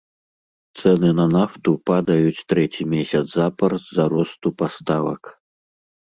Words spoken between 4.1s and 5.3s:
росту паставак.